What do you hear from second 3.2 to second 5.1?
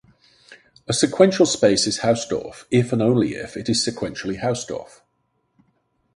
if it is sequentially Hausdorff.